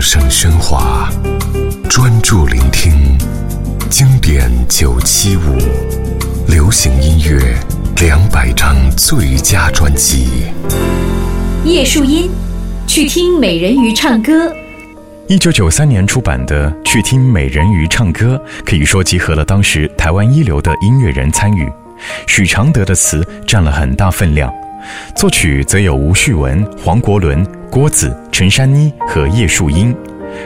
[0.00, 1.10] 声喧哗，
[1.88, 3.18] 专注聆听
[3.90, 5.58] 经典九七五，
[6.48, 7.54] 流行音乐
[8.00, 10.44] 两百张最佳专辑。
[11.66, 12.30] 叶树英，
[12.86, 14.50] 去听美人鱼唱歌。
[15.28, 21.70] 一九九三年出版的《去听美人鱼唱歌》，可以说集合了当时台湾一流的音乐人参与，
[22.26, 24.50] 许常德的词占了很大分量。
[25.14, 29.94] 作曲则有吴旭文、黄国伦、郭子、陈珊妮和叶树英，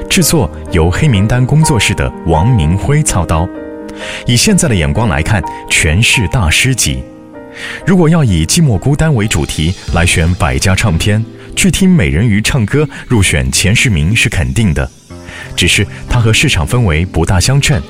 [0.08, 3.48] 制作由黑名单工作室的王明辉操刀。
[4.26, 7.02] 以现在的眼光来看，全是大师级。
[7.86, 14.90] 如果要以寂寞孤单为主题来选百家唱片，去听美人鱼唱歌入选前十名是肯定的。
[15.54, 17.80] 只是它和市场氛围不大相称，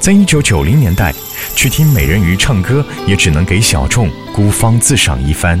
[0.00, 1.14] 在一九九零年代，
[1.54, 5.60] 去听美人鱼唱歌也只能给小众孤芳自赏一番。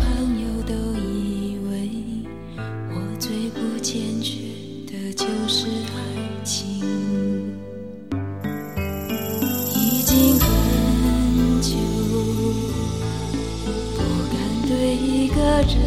[15.61, 15.77] 一个人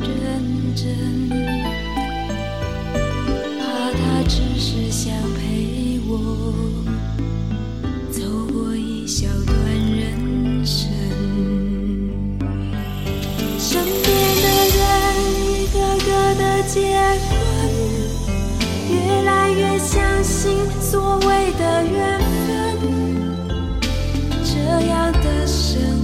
[0.00, 0.84] 认真，
[3.58, 6.12] 怕他只是想陪我
[8.12, 8.22] 走
[8.52, 10.88] 过一小段人生。
[13.58, 14.04] 身边
[14.40, 14.80] 的人
[15.50, 16.78] 一个个的结
[17.26, 17.30] 婚，
[18.88, 18.94] 越
[19.24, 22.48] 来越相信所谓的缘分，
[24.44, 24.52] 这
[24.86, 26.01] 样的生。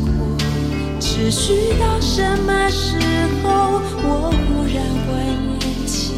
[1.19, 2.97] 持续到什么时
[3.43, 3.83] 候？
[4.05, 5.11] 我忽然怀
[5.59, 6.15] 念起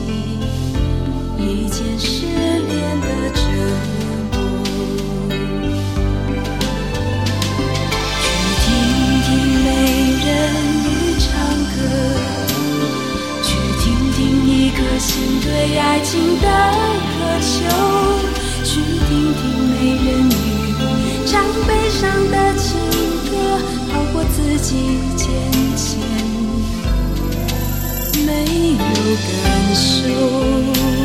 [1.39, 3.41] 以前失恋的折
[4.31, 4.37] 磨。
[8.21, 8.23] 去
[8.61, 8.69] 听
[9.25, 9.29] 听
[9.65, 9.67] 美
[10.21, 10.29] 人
[10.85, 10.87] 鱼
[11.19, 11.29] 唱
[11.73, 11.75] 歌，
[13.43, 13.49] 去
[13.81, 16.13] 听听一颗心对爱情
[16.43, 16.47] 的
[17.09, 17.57] 渴求，
[18.65, 18.69] 去
[19.09, 19.41] 听听
[19.71, 20.31] 美人鱼
[21.25, 21.33] 唱
[21.67, 22.50] 悲伤的。
[24.71, 24.79] 渐
[25.17, 25.27] 渐
[28.25, 28.31] 没
[28.71, 28.79] 有
[29.27, 31.00] 感受。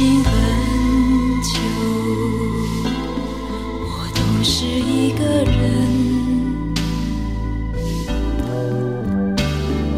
[0.00, 0.32] 已经很
[1.42, 1.52] 久，
[3.82, 5.52] 我都是一个人，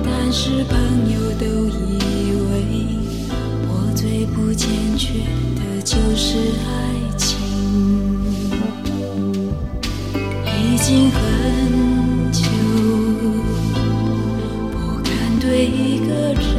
[0.05, 0.77] 但是朋
[1.09, 1.79] 友都以
[2.51, 2.51] 为
[3.69, 4.69] 我最不欠
[4.99, 5.21] 缺
[5.55, 6.37] 的就是
[6.67, 6.71] 爱
[7.17, 7.39] 情。
[10.49, 11.21] 已经很
[12.33, 12.43] 久，
[14.73, 16.52] 不敢对一个人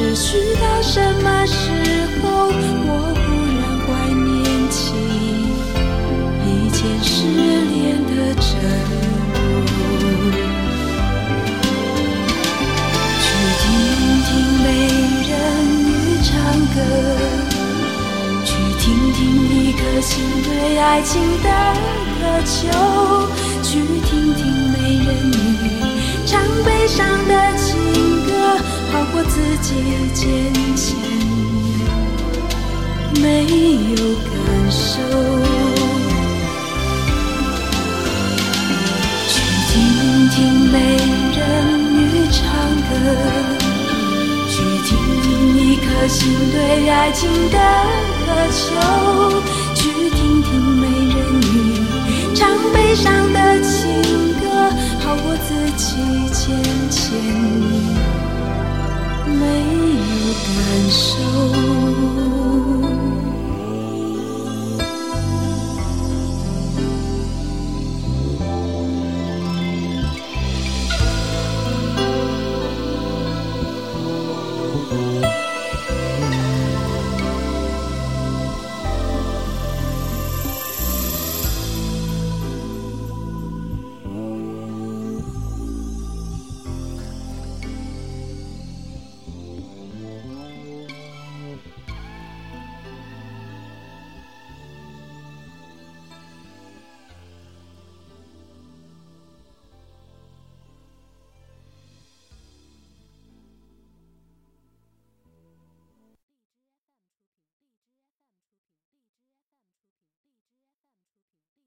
[0.00, 1.70] 持续到什么时
[2.22, 2.48] 候？
[2.48, 2.90] 我
[3.20, 3.22] 忽
[3.60, 4.26] 然怀念
[4.70, 4.80] 起。
[6.46, 8.42] 以前失恋的折
[9.34, 9.36] 磨，
[13.20, 13.22] 去
[13.60, 13.62] 听
[14.24, 14.28] 听
[14.64, 14.66] 美
[15.28, 15.30] 人
[15.84, 15.86] 鱼
[16.24, 16.32] 唱
[16.74, 16.76] 歌，
[18.42, 18.48] 去
[18.80, 18.82] 听
[19.12, 19.20] 听
[19.52, 20.08] 一颗心
[20.42, 21.12] 对爱情
[21.42, 21.46] 的
[22.16, 22.58] 渴求，
[23.62, 23.68] 去
[24.08, 24.40] 听听
[24.72, 24.79] 美
[29.60, 29.76] 过自己
[30.14, 30.24] 坚
[30.74, 30.96] 强，
[33.20, 34.32] 没有感
[34.70, 34.80] 受。
[39.28, 39.32] 去
[39.68, 39.72] 听
[40.30, 40.38] 听
[40.72, 40.76] 美
[41.36, 41.38] 人
[41.94, 42.00] 鱼
[42.32, 42.40] 唱
[42.88, 42.90] 歌，
[44.48, 44.52] 去
[44.86, 44.88] 听
[45.20, 45.28] 听
[45.58, 46.18] 一颗心
[46.50, 46.56] 对
[46.88, 47.56] 爱情的
[48.24, 48.58] 渴求，
[49.74, 49.80] 去
[50.10, 50.48] 听听
[50.80, 51.54] 美人鱼
[52.34, 52.40] 唱
[52.72, 53.78] 悲伤的情
[54.40, 54.42] 歌，
[55.00, 55.84] 好过自己
[56.32, 56.40] 坚
[56.90, 57.99] 强，没有
[60.32, 62.79] 感受。